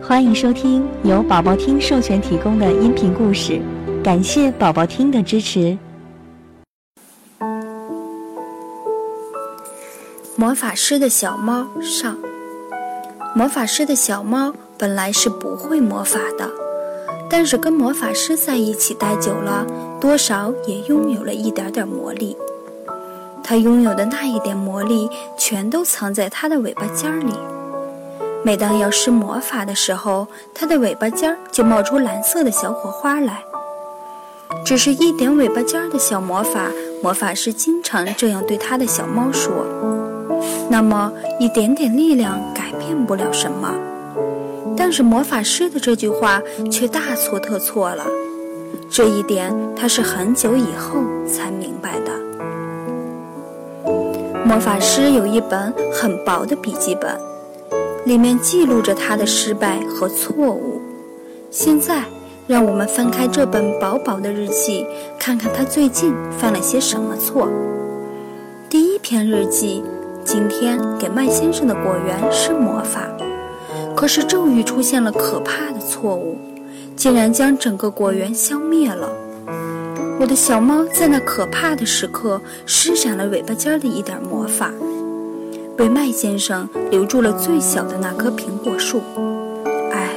[0.00, 3.60] 欢迎收听由宝宝听授权提供的音频故事，
[4.02, 5.76] 感谢宝宝听的支持。
[10.36, 12.16] 魔法师的小猫上，
[13.34, 16.48] 魔法师的小猫本来是不会魔法的，
[17.28, 19.66] 但是跟魔法师在一起待久了，
[20.00, 22.36] 多少也拥有了一点点魔力。
[23.42, 27.34] 它拥有的那一点魔力，全都藏在它的尾巴尖儿里。
[28.48, 33.44] 每当要施魔法的时候，它的尾巴尖儿就冒出蓝色的小火花来。
[34.64, 36.70] 只是一点尾巴尖儿的小魔法，
[37.02, 39.52] 魔法师经常这样对他的小猫说。
[40.70, 43.74] 那么一点点力量改变不了什么，
[44.74, 46.40] 但是魔法师的这句话
[46.72, 48.06] 却大错特错了。
[48.88, 52.10] 这一点他是很久以后才明白的。
[54.42, 57.14] 魔法师有一本很薄的笔记本。
[58.08, 60.80] 里面记录着他的失败和错误。
[61.50, 62.04] 现在，
[62.46, 64.86] 让我们翻开这本薄薄的日记，
[65.18, 67.50] 看看他最近犯了些什么错。
[68.70, 69.84] 第一篇日记：
[70.24, 73.06] 今天给麦先生的果园施魔法，
[73.94, 76.38] 可是咒语出现了可怕的错误，
[76.96, 79.12] 竟然将整个果园消灭了。
[80.18, 84.72] 我的小猫在那可怕的时刻施展了尾巴尖的一点魔法。
[85.78, 89.00] 为麦先生留住了最小的那棵苹果树，
[89.92, 90.12] 哎，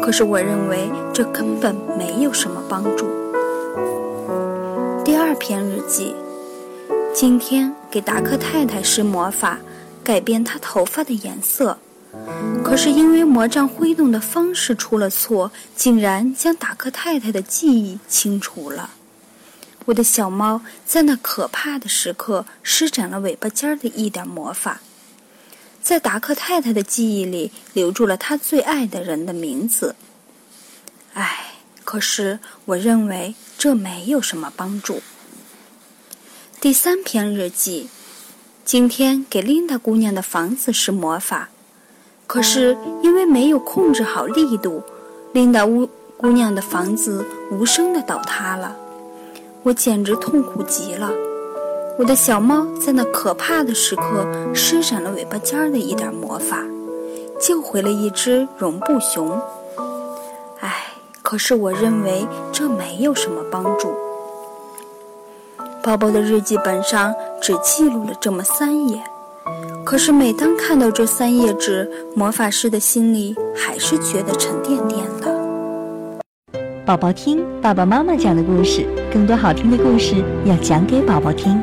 [0.00, 3.10] 可是我认为这根本没有什么帮助。
[5.04, 6.14] 第二篇日记，
[7.12, 9.58] 今天给达克太太施魔法，
[10.04, 11.76] 改变她头发的颜色，
[12.62, 18.90] 可是因为魔杖挥动的方式出了错，竟然将达克太太的记忆清除了。
[19.86, 24.80] 我的小猫在那可怕的时刻施展了尾巴尖的一点魔法。
[25.82, 29.96] 在达克太太的记忆里留住了她最爱的人的名字。
[31.14, 35.02] 唉，可是我认为这没有什么帮助。
[36.60, 37.88] 第三篇日记，
[38.64, 41.48] 今天给琳达姑娘的房子施魔法，
[42.26, 44.82] 可是因为没有控制好力度，
[45.32, 48.76] 琳达屋姑娘的房子无声的倒塌了。
[49.62, 51.10] 我简直痛苦极了。
[52.00, 56.64] 我的小猫在那可怕的时刻施展了尾巴尖儿的一点魔法，
[57.38, 59.38] 救回了一只绒布熊。
[60.60, 60.86] 唉，
[61.20, 63.92] 可是我认为这没有什么帮助。
[65.82, 68.98] 宝宝的日记本上只记录了这么三页，
[69.84, 71.86] 可是每当看到这三页纸，
[72.16, 75.38] 魔法师的心里还是觉得沉甸甸的。
[76.86, 81.62] 宝宝听爸爸妈妈讲的故事，更多好听的故事要讲给宝宝听。